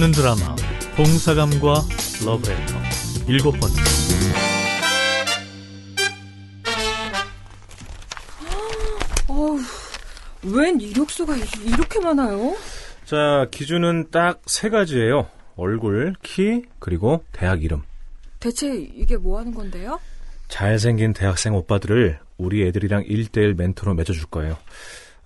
[0.00, 0.56] 없는 드라마
[0.96, 1.74] 봉사감과
[2.24, 2.74] 러브레터
[3.28, 3.82] 일곱 번째
[9.28, 9.58] 어우,
[10.44, 12.56] 웬 이력서가 이렇게 많아요?
[13.04, 15.28] 자, 기준은 딱 세 가지예요.
[15.56, 17.82] 얼굴, 키, 그리고 대학 이름.
[18.38, 20.00] 대체 이게 뭐 하는 건데요?
[20.48, 24.56] 잘생긴 대학생 오빠들을 우리 애들이랑 1대1 멘토로 맺어줄 거예요.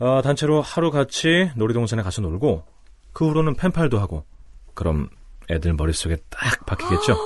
[0.01, 2.65] 어, 단체로 하루 같이 놀이동산에 가서 놀고,
[3.13, 4.25] 그 후로는 펜팔도 하고,
[4.75, 5.09] 그럼
[5.51, 7.17] 애들 머릿속에 딱 박히겠죠?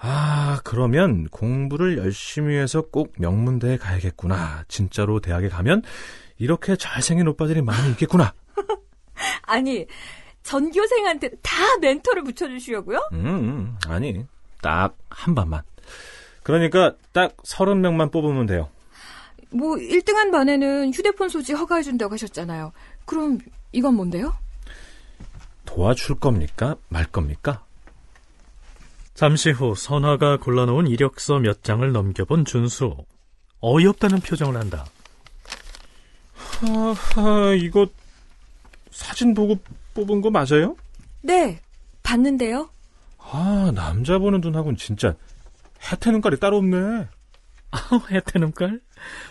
[0.00, 4.64] 아, 그러면 공부를 열심히 해서 꼭 명문대에 가야겠구나.
[4.68, 5.82] 진짜로 대학에 가면
[6.38, 8.32] 이렇게 잘생긴 오빠들이 많이 있겠구나.
[9.42, 9.86] 아니,
[10.44, 13.08] 전교생한테 다 멘토를 붙여주시려고요?
[13.12, 14.24] 음, 음, 아니.
[14.62, 15.62] 딱 한 반만.
[16.44, 18.68] 그러니까 딱 서른 명만 뽑으면 돼요.
[19.50, 22.72] 뭐 1등한 반에는 휴대폰 소지 허가해준다고 하셨잖아요.
[23.04, 23.38] 그럼
[23.72, 24.32] 이건 뭔데요?
[25.68, 26.76] 도와줄 겁니까?
[26.88, 27.62] 말 겁니까?
[29.14, 32.96] 잠시 후 선화가 골라놓은 이력서 몇 장을 넘겨본 준수
[33.60, 34.86] 어이없다는 표정을 한다
[36.34, 37.86] 하하, 이거
[38.90, 39.58] 사진 보고
[39.94, 40.74] 뽑은 거 맞아요?
[41.20, 41.60] 네,
[42.02, 42.70] 봤는데요.
[43.18, 45.14] 아, 남자 보는 눈하고는 진짜
[45.92, 47.08] 해태 눈깔이 따로 없네.
[47.70, 48.80] 아우 해태 눈깔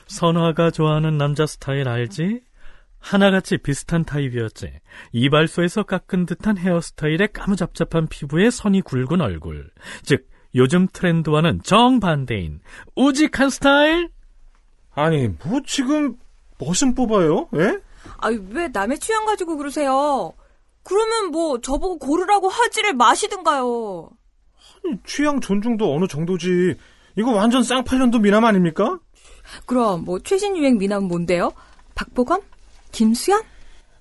[0.07, 2.41] 선화가 좋아하는 남자 스타일 알지?
[2.99, 4.79] 하나같이 비슷한 타입이었지
[5.11, 9.69] 이발소에서 깎은 듯한 헤어스타일에 까무잡잡한 피부에 선이 굵은 얼굴
[10.03, 12.61] 즉 요즘 트렌드와는 정반대인
[12.95, 14.09] 우직한 스타일?
[14.93, 16.17] 아니, 뭐 지금
[16.57, 17.49] 멋은 뽑아요?
[17.55, 17.79] 예?
[18.17, 20.33] 아니, 왜 남의 취향 가지고 그러세요?
[20.81, 24.09] 그러면 뭐 저보고 고르라고 하지를 마시든가요.
[25.05, 26.75] 취향 존중도 어느 정도지.
[27.15, 28.99] 이거 완전 쌍팔년도 미남 아닙니까?
[29.67, 31.51] 그럼 뭐 최신 유행 미남 뭔데요?
[31.93, 32.41] 박보검?
[32.97, 33.43] 김수현?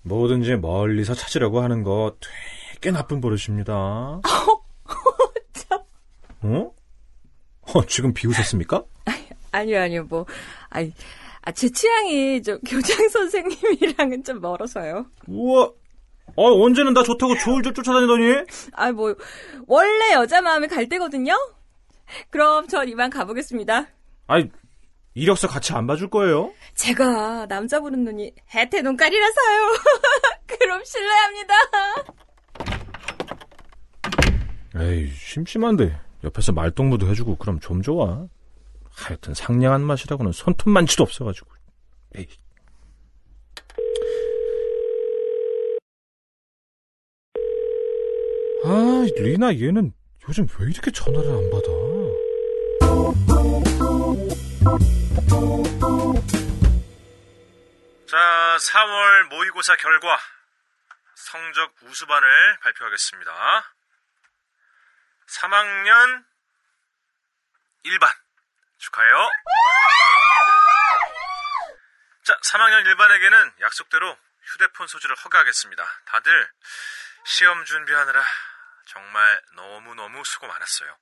[0.05, 2.16] 뭐든지 멀리서 찾으려고 하는 거
[2.72, 3.75] 되게 나쁜 버릇입니다.
[6.41, 6.72] 어?
[7.60, 8.82] 어, 지금 비웃었습니까?
[9.53, 10.25] 아니요, 아니요, 뭐,
[10.70, 10.94] 아니,
[11.43, 15.04] 아, 제 취향이 저 교장 선생님이랑은 좀 멀어서요.
[15.26, 15.70] 우와.
[16.34, 18.47] 어, 언제는 나 좋다고 졸졸 쫓아다니더니?
[18.72, 19.15] 아, 뭐,
[19.66, 21.34] 원래 여자 마음이 갈 때거든요?
[22.31, 23.88] 그럼 전 이만 가보겠습니다.
[24.26, 24.50] 아니,
[25.12, 26.53] 이력서 같이 안 봐줄 거예요?
[26.76, 29.76] 제가 남자 보는 눈이 해태 눈깔이라서요.
[30.47, 31.54] 그럼 실례합니다.
[34.76, 35.98] 에이, 심심한데.
[36.25, 38.26] 옆에서 말동무도 해주고 그럼 좀 좋아.
[38.91, 41.50] 하여튼 상냥한 맛이라고는 손톱만치도 없어가지고.
[42.16, 42.26] 에이.
[48.64, 49.93] 아, 리나 얘는
[50.28, 51.69] 요즘 왜 이렇게 전화를 안 받아?
[58.56, 60.19] 자, 4월 모의고사 결과
[61.15, 63.75] 성적 우수반을 발표하겠습니다.
[65.27, 66.25] 3학년
[67.84, 68.11] 1반
[68.78, 69.28] 축하해요.
[72.22, 75.84] 자, 3학년 1반에게는 약속대로 휴대폰 소지를 허가하겠습니다.
[76.06, 76.50] 다들
[77.27, 78.25] 시험 준비하느라
[78.87, 80.97] 정말 너무너무 수고 많았어요.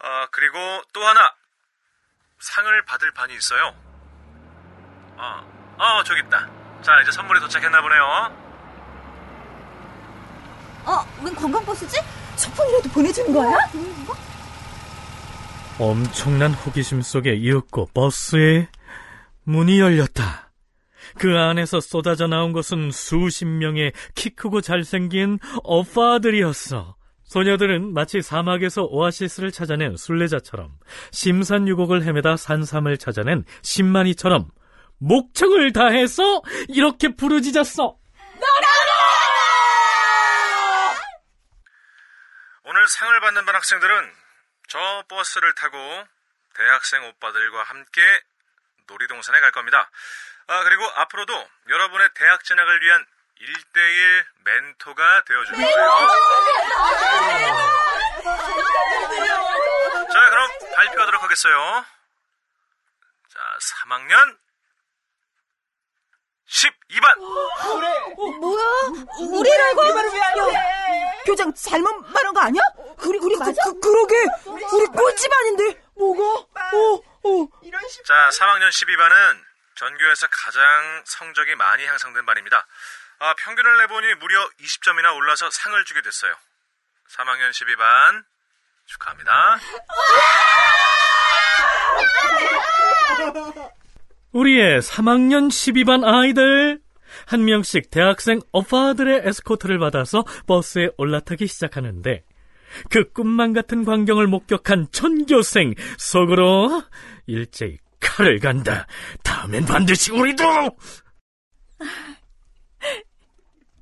[0.00, 1.32] 아, 그리고 또 하나
[2.40, 3.68] 상을 받을 반이 있어요.
[5.16, 6.48] 어, 어, 저기 있다.
[6.82, 8.02] 자, 이제 선물이 도착했나 보네요.
[10.86, 11.98] 어, 웬 관광버스지?
[12.36, 13.56] 첫폰이라도 보내주는 거야?
[15.78, 18.68] 엄청난 호기심 속에 이윽고 버스의
[19.44, 20.50] 문이 열렸다.
[21.18, 26.96] 그 안에서 쏟아져 나온 것은 수십 명의 키 크고 잘생긴 오빠들이었어.
[27.24, 30.70] 소녀들은 마치 사막에서 오아시스를 찾아낸 순례자처럼
[31.10, 34.48] 심산유곡을 헤매다 산삼을 찾아낸 신만이처럼
[35.06, 37.98] 목청을 다해서 이렇게 부르짖었어.
[42.64, 44.14] 오늘 상을 받는 반 학생들은
[44.68, 45.78] 저 버스를 타고
[46.54, 48.00] 대학생 오빠들과 함께
[48.86, 49.90] 놀이동산에 갈 겁니다.
[50.46, 53.06] 아, 그리고 앞으로도 여러분의 대학 진학을 위한
[53.40, 55.76] 1대1 멘토가 되어줄 거예요.
[60.12, 61.84] 자, 그럼 발표하도록 하겠어요.
[63.28, 63.40] 자,
[63.84, 64.43] 3학년
[66.48, 67.18] 12반.
[68.40, 68.64] 뭐야?
[69.18, 69.86] 우리라고?
[70.52, 72.62] 야, 교장 잘못 말한 거 아니야?
[72.98, 73.52] 우리 우리 맞아?
[73.64, 74.14] 그, 그, 러게
[74.72, 76.22] 우리 꼴찌 반인데 뭐가?
[76.22, 76.94] 어,
[77.24, 77.48] 어.
[78.04, 79.42] 자, 3학년 12반은
[79.76, 82.66] 전교에서 가장 성적이 많이 향상된 반입니다.
[83.20, 86.34] 아, 평균을 내보니 무려 20점이나 올라서 상을 주게 됐어요.
[87.10, 88.24] 3학년 12반
[88.86, 89.60] 축하합니다.
[94.34, 96.80] 우리의 3학년 12반 아이들
[97.26, 102.24] 한 명씩 대학생 오빠들의 에스코트를 받아서 버스에 올라타기 시작하는데
[102.90, 106.82] 그 꿈만 같은 광경을 목격한 전교생 속으로
[107.26, 108.86] 일제히 칼을 간다.
[109.22, 110.42] 다음엔 반드시 우리도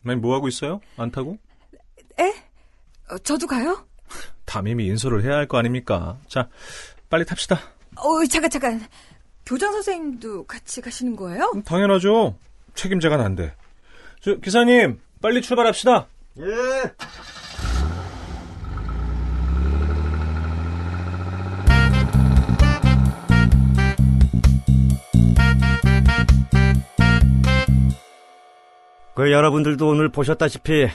[0.05, 0.81] 아니, 뭐 하고 있어요?
[0.99, 1.39] 안 타고?
[2.21, 2.25] 에?
[3.11, 3.87] 어, 저도 가요?
[4.45, 6.19] 담임이 인솔을 해야 할 거 아닙니까?
[6.29, 6.49] 자,
[7.09, 7.59] 빨리 탑시다.
[7.97, 8.81] 어, 잠깐, 잠깐.
[9.45, 11.53] 교장 선생님도 같이 가시는 거예요?
[11.65, 12.37] 당연하죠.
[12.75, 13.55] 책임자가 난데.
[14.21, 16.07] 저, 기사님, 빨리 출발합시다.
[16.39, 16.45] 예.
[29.15, 30.89] 그 여러분들도 오늘 보셨다시피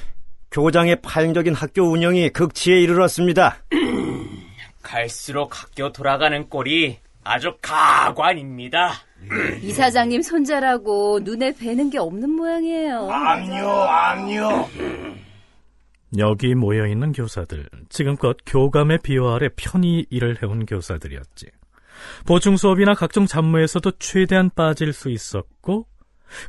[0.50, 3.58] 교장의 파행적인 학교 운영이 극치에 이르렀습니다.
[4.82, 6.98] 갈수록 학교 돌아가는 꼴이
[7.28, 8.94] 아주 가관입니다.
[9.62, 13.10] 이사장님 손자라고 눈에 뵈는 게 없는 모양이에요.
[13.12, 14.68] 암요, 암요.
[16.18, 21.48] 여기 모여있는 교사들, 지금껏 교감의 비호 아래 편히 일을 해온 교사들이었지.
[22.26, 25.86] 보충 수업이나 각종 잡무에서도 최대한 빠질 수 있었고,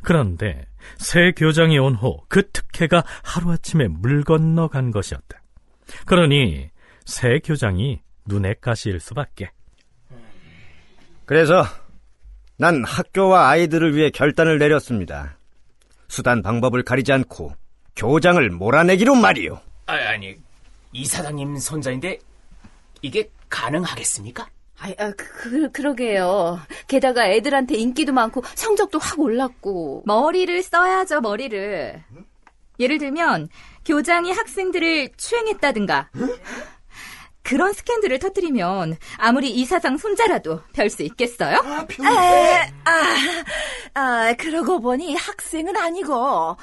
[0.03, 0.65] 그런데
[0.97, 5.41] 새 교장이 온 후 그 특혜가 하루아침에 물 건너간 것이었다.
[6.05, 6.69] 그러니
[7.05, 9.51] 새 교장이 눈에 가시일 수밖에.
[11.29, 11.63] 그래서
[12.57, 15.37] 난 학교와 아이들을 위해 결단을 내렸습니다.
[16.07, 17.53] 수단 방법을 가리지 않고
[17.95, 19.61] 교장을 몰아내기로 말이요.
[19.85, 20.35] 아, 아니,
[20.91, 22.17] 이 사장님 손자인데
[23.03, 24.49] 이게 가능하겠습니까?
[24.79, 26.61] 아, 아 그, 그 러게요.
[26.87, 30.01] 게다가 애들한테 인기도 많고 성적도 확 올랐고.
[30.07, 32.03] 머리를 써야죠, 머리를.
[32.79, 33.49] 예를 들면,
[33.85, 36.09] 교장이 학생들을 추행했다든가.
[37.43, 41.57] 그런 스캔들을 터뜨리면 아무리 이사장 손자라도 별 수 있겠어요?
[41.57, 43.03] 에, 아,
[43.93, 46.57] 아, 그러고 보니 학생은 아니고,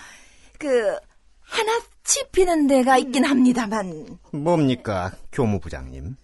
[0.58, 0.96] 그,
[1.43, 6.17] 하나 짚히는 데가 있긴 합니다만, 뭡니까, 교무부장님?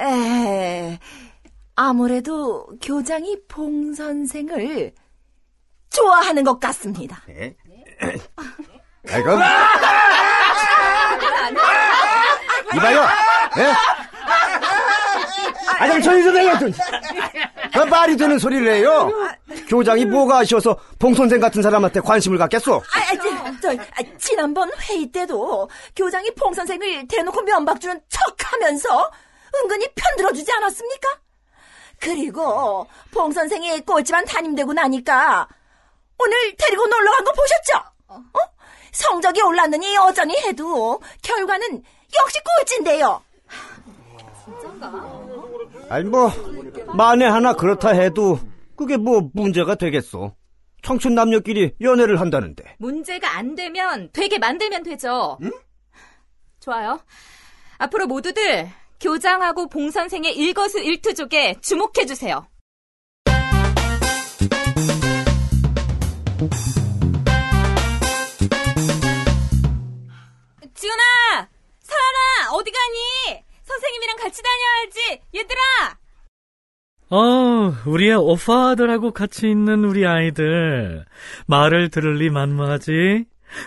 [0.00, 0.98] 에,
[1.76, 4.92] 아무래도 교장이 봉 선생을
[5.90, 7.22] 좋아하는 것 같습니다.
[7.28, 7.54] 예?
[9.10, 9.30] 아이고.
[12.74, 13.06] 이봐요,
[13.58, 13.72] 예?
[15.78, 16.72] 아, 좀 저리 좀 해요, 좀.
[17.72, 19.10] 그 말이 되는 소리를 해요.
[19.68, 22.74] 교장이 뭐가 아쉬워서 봉 선생 같은 사람한테 관심을 갖겠소?
[22.76, 23.16] 아, 아,
[23.60, 28.22] 저, 저, 아, 지난번 회의 때도 교장이 봉 선생을 대놓고 면박 주는 척
[28.52, 29.10] 하면서
[29.56, 31.08] 은근히 편들어주지 않았습니까?
[32.00, 35.48] 그리고 봉 선생이 꼴찌만 담임되고 나니까
[36.18, 37.84] 오늘 데리고 놀러 간 거 보셨죠?
[38.08, 38.20] 어?
[38.92, 41.82] 성적이 올랐느니 어쩌니 해도 결과는
[42.16, 43.20] 역시 꼴찌인데요.
[45.88, 46.30] 아니, 뭐,
[46.94, 48.38] 만에 하나 그렇다 해도
[48.76, 50.34] 그게 뭐 문제가 되겠소.
[50.82, 52.76] 청춘 남녀끼리 연애를 한다는데.
[52.78, 55.38] 문제가 안 되면 되게 만들면 되죠.
[56.60, 57.00] 좋아요.
[57.78, 58.68] 앞으로 모두들
[59.00, 62.46] 교장하고 봉 선생의 일거수 일투족에 주목해 주세요.
[77.86, 81.04] 우리의 오빠들하고 같이 있는 우리 아이들.
[81.46, 83.24] 말을 들을리 만무하지.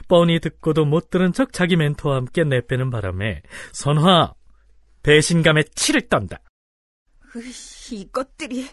[0.08, 4.34] 뻔히 듣고도 못 들은 척 자기 멘토와 함께 내빼는 바람에 선화
[5.04, 6.40] 배신감에 치를 떤다.
[7.36, 8.66] 으이, 이것들이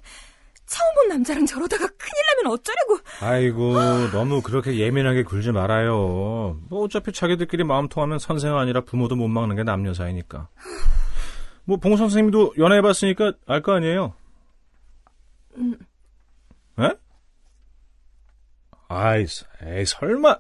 [0.67, 2.13] 처음 본 남자랑 저러다가 큰일
[2.45, 2.99] 나면 어쩌려고.
[3.21, 6.59] 아이고, 너무 그렇게 예민하게 굴지 말아요.
[6.69, 10.49] 뭐 어차피 자기들끼리 마음 통하면 선생 아니라 부모도 못 막는 게 남녀 사이니까.
[11.67, 14.15] 뭐 봉 선생님도 연애해봤으니까 알 거 아니에요?
[16.81, 16.91] 에?
[18.89, 19.27] 아이,
[19.63, 20.39] 에이, 설마.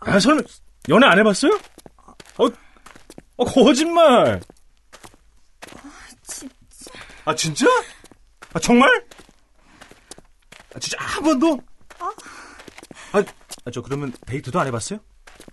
[0.00, 0.42] 아, 설마,
[0.88, 1.52] 연애 안 해봤어요?
[2.38, 2.46] 어,
[3.36, 4.40] 어 거짓말!
[7.24, 7.66] 아, 진짜?
[8.52, 9.06] 아, 정말?
[10.74, 11.60] 아, 진짜 한 번도?
[13.12, 13.18] 아,
[13.64, 15.00] 아, 저 그러면 데이트도 안 해봤어요?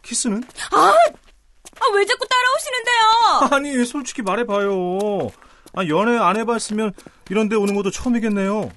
[0.02, 0.44] 키스는?
[0.72, 3.50] 아, 왜 자꾸 따라오시는데요?
[3.52, 5.30] 아니, 솔직히 말해봐요.
[5.78, 6.92] 아, 연애 안 해봤으면
[7.30, 8.72] 이런 데 오는 것도 처음이겠네요.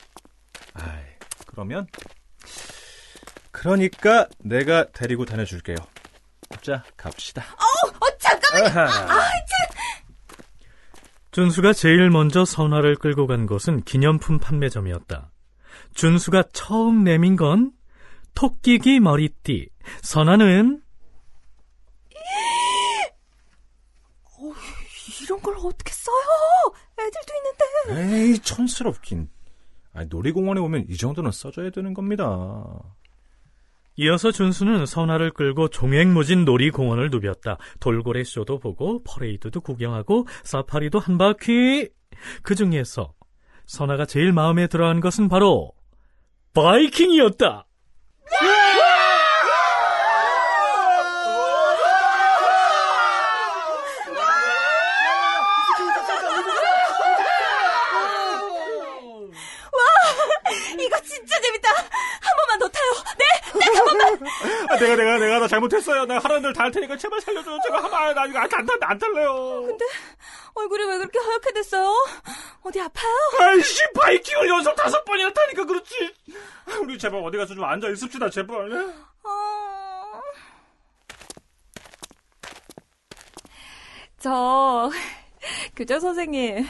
[0.75, 1.03] 아이,
[1.47, 1.87] 그러면.
[3.51, 5.77] 그러니까 내가 데리고 다녀줄게요.
[6.61, 7.43] 자, 갑시다.
[7.43, 8.81] 어, 잠깐만요.
[8.81, 9.31] 아하.
[11.31, 15.31] 준수가 제일 먼저 선화를 끌고 간 곳은 기념품 판매점이었다.
[15.95, 17.73] 준수가 처음 내민 건
[18.35, 19.71] 토끼기 머리띠.
[20.03, 20.83] 선화는
[25.23, 26.50] 이런 걸 어떻게 써요?
[27.89, 29.29] 에이, 촌스럽긴.
[29.93, 32.65] 아니, 놀이공원에 오면 이 정도는 써줘야 되는 겁니다.
[33.97, 37.59] 이어서 준수는 선화를 끌고 종횡무진 놀이공원을 누볐다.
[37.81, 41.89] 돌고래 쇼도 보고 퍼레이드도 구경하고 사파리도 한 바퀴.
[42.43, 43.13] 그 중에서
[43.67, 45.73] 선화가 제일 마음에 들어한 것은 바로
[46.55, 47.67] 바이킹이었다.
[60.79, 61.69] 이거 진짜 재밌다.
[61.69, 62.91] 한 번만 더 타요.
[63.19, 63.25] 네,
[63.59, 64.27] 네, 한 번만.
[64.70, 66.05] 아, 내가 내가 내가 나 잘못했어요.
[66.07, 67.59] 내가 하라는 대로 다 할 테니까 제발 살려줘.
[67.67, 69.63] 제가 한번 나 이거 안, 안, 안 탈래요.
[69.67, 69.85] 근데
[70.55, 71.93] 얼굴이 왜 그렇게 하얗게 됐어요?
[72.63, 73.13] 어디 아파요?
[73.41, 76.15] 아이씨 바이킹을 연속 다섯 번이나 타니까 그렇지.
[76.67, 78.73] 아, 우리 제발 어디 가서 좀 앉아 있읍시다 제발.
[79.25, 80.21] 어...
[84.19, 84.91] 저
[85.77, 86.67] 교장 선생님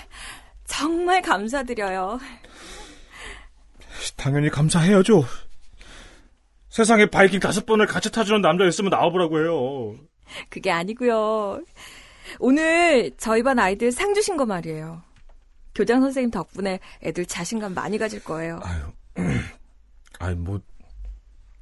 [0.67, 2.21] 정말 감사드려요.
[4.17, 5.25] 당연히 감사해야죠.
[6.71, 9.97] 세상에 바이킹 다섯 번을 같이 타주는 남자 있으면 나와보라고 해요.
[10.49, 11.63] 그게 아니고요.
[12.39, 15.03] 오늘 저희 반 아이들 상 주신 거 말이에요.
[15.75, 18.61] 교장 선생님 덕분에 애들 자신감 많이 가질 거예요.
[18.63, 18.83] 아유,
[20.19, 20.61] 아니 뭐,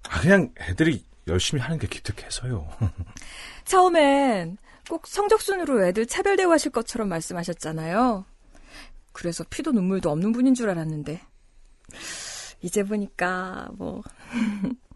[0.08, 2.68] 아 그냥 애들이 열심히 하는 게 기특해서요.
[3.64, 8.24] 처음엔 꼭 성적 순으로 애들 차별 대우하실 것처럼 말씀하셨잖아요.
[9.12, 11.20] 그래서 피도 눈물도 없는 분인 줄 알았는데
[12.60, 14.02] 이제 보니까 뭐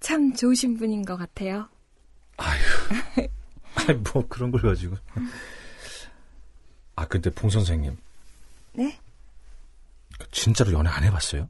[0.00, 1.68] 참 좋으신 분인 것 같아요.
[2.36, 2.60] 아유,
[3.74, 4.96] 아니 뭐 그런 걸 가지고.
[6.96, 7.96] 아 근데 봉 선생님.
[8.72, 8.98] 네?
[10.30, 11.48] 진짜로 연애 안 해봤어요?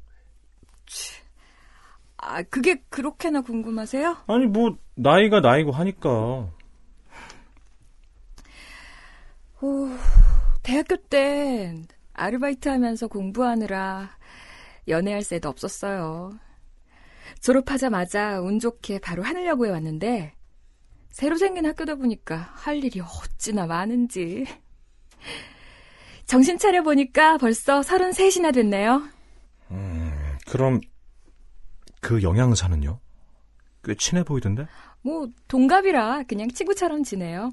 [2.19, 4.17] 아 그게 그렇게나 궁금하세요?
[4.27, 6.51] 아니 뭐 나이가 나이고 하니까.
[9.61, 9.89] 오,
[10.63, 14.11] 대학교 땐 아르바이트 하면서 공부하느라
[14.89, 16.39] 연애할 새도 없었어요.
[17.41, 20.35] 졸업하자마자 운 좋게 바로 하늘여고에 왔는데
[21.11, 24.45] 새로 생긴 학교다 보니까 할 일이 어찌나 많은지.
[26.27, 29.03] 정신 차려 보니까 벌써 33이나 됐네요.
[29.71, 30.13] 음,
[30.47, 30.81] 그럼
[32.01, 33.01] 그 영양사는요?
[33.85, 34.67] 꽤 친해 보이던데?
[35.03, 37.53] 뭐 동갑이라 그냥 친구처럼 지내요.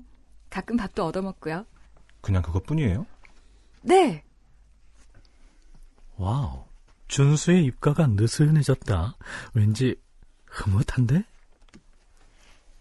[0.49, 1.65] 가끔 밥도 얻어먹고요.
[2.21, 3.05] 그냥 그것뿐이에요?
[3.83, 4.23] 네.
[6.17, 6.65] Wow.
[7.07, 9.15] 준수의 입가가 느슨해졌다.
[9.53, 9.95] 왠지
[10.47, 11.23] 흐뭇한데?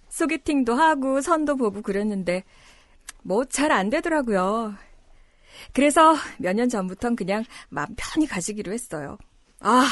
[0.08, 2.44] 소개팅도 하고 선도 보고 그랬는데
[3.22, 4.74] 뭐 잘 안 되더라고요.
[5.72, 9.18] 그래서 몇 년 전부턴 그냥 마음 편히 가지기로 했어요.
[9.60, 9.86] 아,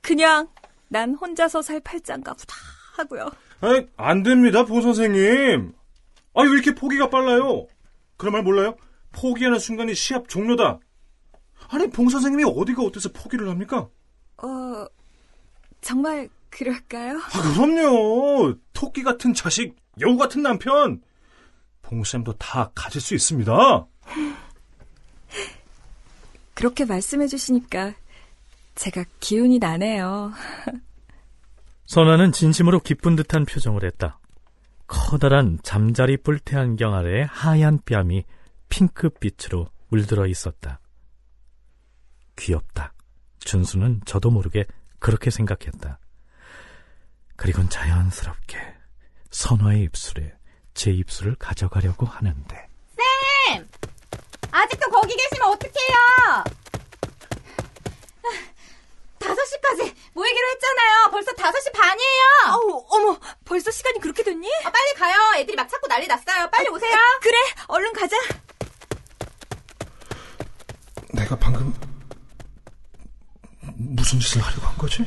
[0.00, 0.48] 그냥
[0.88, 2.54] 난 혼자서 살 팔잔가 보다
[2.96, 3.30] 하고요.
[3.60, 5.72] 아이, 안 됩니다, 봉 선생님.
[6.34, 7.66] 아, 왜 이렇게 포기가 빨라요?
[8.16, 8.76] 그런 말 몰라요?
[9.12, 10.80] 포기하는 순간이 시합 종료다.
[11.68, 13.88] 아니, 봉 선생님이 어디가 어때서 포기를 합니까?
[14.38, 14.86] 어,
[15.80, 17.18] 정말 그럴까요?
[17.18, 18.54] 아, 그럼요.
[18.72, 21.02] 토끼 같은 자식, 여우 같은 남편.
[21.82, 23.86] 봉쌤도 다 가질 수 있습니다.
[26.54, 27.94] 그렇게 말씀해 주시니까
[28.74, 30.32] 제가 기운이 나네요.
[31.86, 34.18] 선아는 진심으로 기쁜 듯한 표정을 했다.
[34.86, 38.24] 커다란 잠자리 뿔테 안경 아래 하얀 뺨이
[38.68, 40.80] 핑크빛으로 물들어 있었다.
[42.36, 42.92] 귀엽다.
[43.40, 44.66] 준수는 저도 모르게
[44.98, 45.98] 그렇게 생각했다.
[47.36, 48.58] 그리곤 자연스럽게
[49.30, 50.34] 선화의 입술에
[50.72, 53.68] 제 입술을 가져가려고 하는데 쌤!
[54.50, 56.44] 아직도 거기 계시면 어떡해요?
[59.18, 61.08] 5시까지 모이기로 했잖아요.
[61.10, 62.22] 벌써 5시 반이에요.
[62.46, 64.48] 아우, 어머, 벌써 시간이 그렇게 됐니?
[64.64, 65.40] 아, 빨리 가요.
[65.40, 66.48] 애들이 막 찾고 난리 났어요.
[66.50, 66.94] 빨리 오세요.
[67.20, 67.36] 그래,
[67.68, 68.16] 얼른 가자.
[71.14, 71.72] 내가 방금
[73.94, 75.04] 무슨 짓을 하려고 한 거지?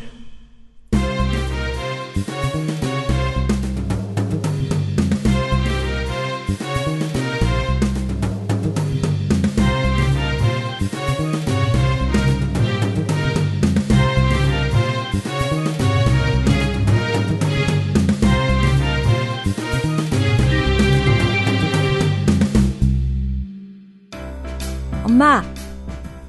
[25.04, 25.44] 엄마,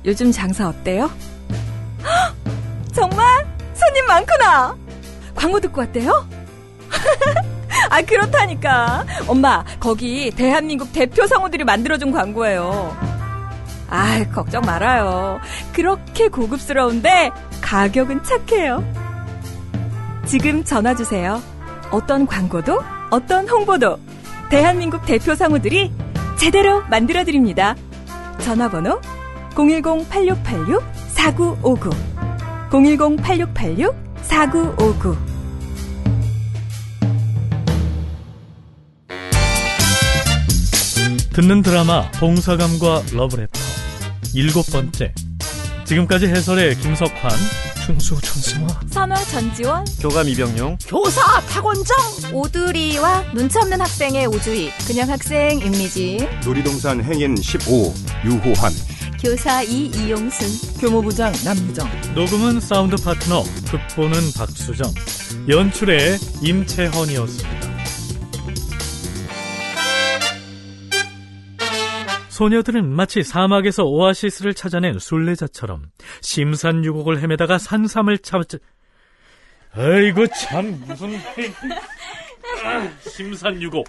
[0.04, 1.10] 요즘 장사 어때요?
[4.08, 4.76] 많구나.
[5.34, 6.26] 광고 듣고 왔대요?
[7.90, 9.04] 아, 그렇다니까.
[9.28, 12.96] 엄마, 거기 대한민국 대표 성우들이 만들어준 광고예요.
[13.88, 15.40] 아, 걱정 말아요.
[15.72, 18.84] 그렇게 고급스러운데 가격은 착해요.
[20.26, 21.40] 지금 전화 주세요.
[21.90, 23.98] 어떤 광고도, 어떤 홍보도
[24.50, 25.90] 대한민국 대표 성우들이
[26.36, 27.74] 제대로 만들어 드립니다.
[28.40, 29.00] 전화번호
[29.54, 32.07] 010-8686-4959
[32.70, 35.16] 010-8686-4959
[41.32, 43.60] 듣는 드라마 봉사감과 러브레터.
[44.34, 45.12] 일곱 번째.
[45.84, 47.30] 지금까지 해설의 김석환
[47.86, 51.96] 충수 천승화 선화 전지원 교감 이병용 교사 박원정
[52.34, 57.94] 오두리와 눈치 없는 학생의 오주희 그냥 학생 임미지 놀이동산 행인 15
[58.24, 58.72] 유호환.
[59.20, 60.80] 교사 이 이용순.
[60.80, 61.88] 교무부장 남유정.
[62.14, 64.88] 녹음은 사운드 파트너 극본에 박수정
[65.48, 67.68] 연출의 임채헌이었습니다.
[72.28, 78.58] 소녀들은 마치 사막에서 오아시스를 찾아낸 순례자처럼 심산유곡을 헤매다가 산삼을 찾지
[79.72, 81.16] 아이고 참 무슨
[82.64, 83.88] 아, 심산유곡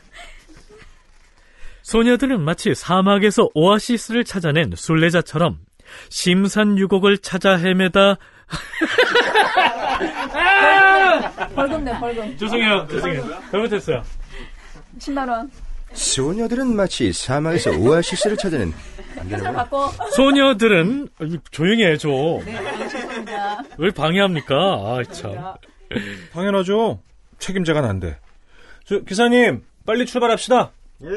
[1.89, 5.57] 소녀들은 마치 사막에서 오아시스를 찾아낸 순례자처럼
[6.09, 8.17] 심산유곡을 찾아 헤매다
[11.55, 12.37] 벌금 내, 벌금.
[12.37, 14.03] 죄송해요 죄송해요 잘못했어요
[14.99, 15.49] 10만원.
[15.93, 18.71] 소녀들은 마치 사막에서 오아시스를 찾아낸
[19.55, 19.91] 바꿔.
[20.15, 21.07] 소녀들은
[21.49, 22.07] 조용히 해줘
[23.79, 24.55] 왜 방해합니까
[24.99, 25.55] 아참
[26.33, 27.01] 당연하죠.
[27.39, 28.19] 책임자가 난데.
[28.85, 30.69] 저, 기사님, 빨리 출발합시다.
[31.03, 31.07] 예.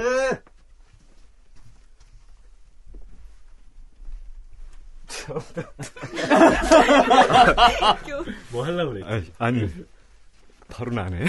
[8.50, 9.69] 뭐 하려고 그래 아니,
[10.69, 11.26] 바로 나네.